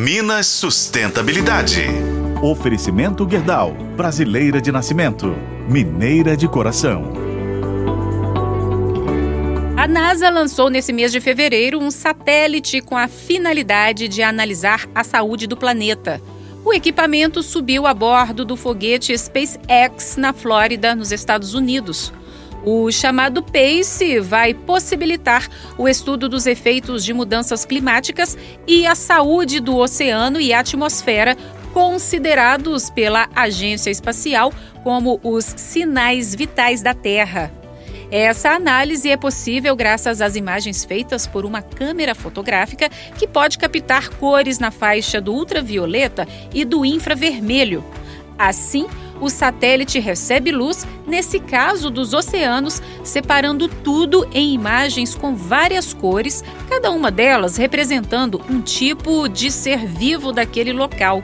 Minas 0.00 0.46
Sustentabilidade. 0.46 1.82
Oferecimento 2.40 3.28
Gerdau, 3.28 3.74
brasileira 3.96 4.60
de 4.60 4.70
nascimento, 4.70 5.34
mineira 5.68 6.36
de 6.36 6.46
coração. 6.46 7.12
A 9.76 9.88
NASA 9.88 10.30
lançou 10.30 10.70
nesse 10.70 10.92
mês 10.92 11.10
de 11.10 11.20
fevereiro 11.20 11.80
um 11.80 11.90
satélite 11.90 12.80
com 12.80 12.96
a 12.96 13.08
finalidade 13.08 14.06
de 14.06 14.22
analisar 14.22 14.88
a 14.94 15.02
saúde 15.02 15.48
do 15.48 15.56
planeta. 15.56 16.22
O 16.64 16.72
equipamento 16.72 17.42
subiu 17.42 17.84
a 17.84 17.92
bordo 17.92 18.44
do 18.44 18.56
foguete 18.56 19.18
SpaceX 19.18 20.16
na 20.16 20.32
Flórida, 20.32 20.94
nos 20.94 21.10
Estados 21.10 21.54
Unidos. 21.54 22.12
O 22.70 22.92
chamado 22.92 23.42
PACE 23.42 24.20
vai 24.20 24.52
possibilitar 24.52 25.48
o 25.78 25.88
estudo 25.88 26.28
dos 26.28 26.46
efeitos 26.46 27.02
de 27.02 27.14
mudanças 27.14 27.64
climáticas 27.64 28.36
e 28.66 28.86
a 28.86 28.94
saúde 28.94 29.58
do 29.58 29.74
oceano 29.78 30.38
e 30.38 30.52
atmosfera, 30.52 31.34
considerados 31.72 32.90
pela 32.90 33.26
Agência 33.34 33.88
Espacial 33.88 34.52
como 34.84 35.18
os 35.22 35.46
sinais 35.46 36.34
vitais 36.34 36.82
da 36.82 36.92
Terra. 36.92 37.50
Essa 38.10 38.50
análise 38.50 39.08
é 39.08 39.16
possível 39.16 39.74
graças 39.74 40.20
às 40.20 40.36
imagens 40.36 40.84
feitas 40.84 41.26
por 41.26 41.46
uma 41.46 41.62
câmera 41.62 42.14
fotográfica 42.14 42.90
que 43.18 43.26
pode 43.26 43.56
captar 43.56 44.10
cores 44.10 44.58
na 44.58 44.70
faixa 44.70 45.22
do 45.22 45.32
ultravioleta 45.32 46.28
e 46.52 46.66
do 46.66 46.84
infravermelho. 46.84 47.82
Assim, 48.38 48.86
o 49.20 49.28
satélite 49.28 49.98
recebe 49.98 50.50
luz, 50.50 50.86
nesse 51.06 51.40
caso 51.40 51.90
dos 51.90 52.12
oceanos, 52.14 52.82
separando 53.02 53.68
tudo 53.68 54.28
em 54.32 54.52
imagens 54.54 55.14
com 55.14 55.34
várias 55.34 55.92
cores, 55.92 56.44
cada 56.68 56.90
uma 56.90 57.10
delas 57.10 57.56
representando 57.56 58.40
um 58.48 58.60
tipo 58.60 59.28
de 59.28 59.50
ser 59.50 59.86
vivo 59.86 60.32
daquele 60.32 60.72
local. 60.72 61.22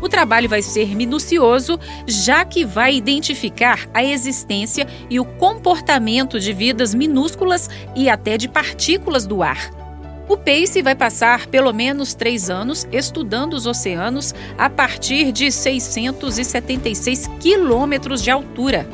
O 0.00 0.08
trabalho 0.08 0.48
vai 0.48 0.62
ser 0.62 0.94
minucioso, 0.94 1.80
já 2.06 2.44
que 2.44 2.64
vai 2.64 2.94
identificar 2.94 3.88
a 3.94 4.04
existência 4.04 4.86
e 5.08 5.18
o 5.18 5.24
comportamento 5.24 6.38
de 6.38 6.52
vidas 6.52 6.94
minúsculas 6.94 7.70
e 7.94 8.08
até 8.08 8.36
de 8.36 8.48
partículas 8.48 9.26
do 9.26 9.42
ar. 9.42 9.85
O 10.28 10.36
PACE 10.36 10.82
vai 10.82 10.94
passar 10.96 11.46
pelo 11.46 11.72
menos 11.72 12.12
três 12.12 12.50
anos 12.50 12.86
estudando 12.90 13.54
os 13.54 13.64
oceanos 13.64 14.34
a 14.58 14.68
partir 14.68 15.30
de 15.30 15.52
676 15.52 17.28
quilômetros 17.38 18.22
de 18.22 18.30
altura. 18.30 18.88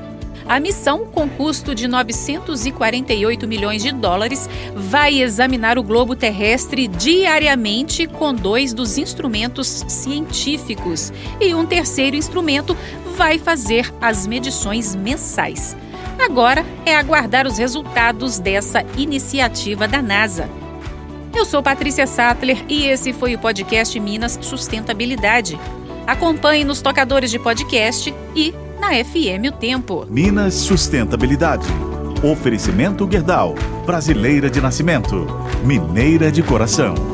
A 0.46 0.60
missão, 0.60 1.06
com 1.06 1.28
custo 1.28 1.74
de 1.74 1.88
948 1.88 3.48
milhões 3.48 3.82
de 3.82 3.92
dólares, 3.92 4.50
vai 4.74 5.22
examinar 5.22 5.78
o 5.78 5.82
globo 5.82 6.14
terrestre 6.14 6.86
diariamente 6.86 8.06
com 8.06 8.34
dois 8.34 8.74
dos 8.74 8.98
instrumentos 8.98 9.84
científicos 9.88 11.12
e 11.40 11.54
um 11.54 11.64
terceiro 11.64 12.16
instrumento 12.16 12.76
vai 13.16 13.38
fazer 13.38 13.90
as 14.00 14.26
medições 14.26 14.94
mensais. 14.94 15.74
Agora 16.18 16.66
é 16.84 16.94
aguardar 16.94 17.46
os 17.46 17.56
resultados 17.56 18.38
dessa 18.38 18.84
iniciativa 18.98 19.88
da 19.88 20.02
NASA. 20.02 20.48
Eu 21.34 21.44
sou 21.44 21.62
Patrícia 21.62 22.06
Sattler 22.06 22.64
e 22.68 22.86
esse 22.86 23.12
foi 23.12 23.34
o 23.34 23.38
podcast 23.38 23.98
Minas 23.98 24.38
Sustentabilidade. 24.42 25.58
Acompanhe 26.06 26.64
nos 26.64 26.82
tocadores 26.82 27.30
de 27.30 27.38
podcast 27.38 28.14
e 28.34 28.54
na 28.78 28.90
FM 29.04 29.48
O 29.48 29.52
Tempo. 29.52 30.06
Minas 30.08 30.54
Sustentabilidade. 30.54 31.66
Oferecimento 32.22 33.08
Gerdau, 33.10 33.54
brasileira 33.84 34.48
de 34.50 34.60
nascimento, 34.60 35.26
mineira 35.64 36.30
de 36.30 36.42
coração. 36.42 37.11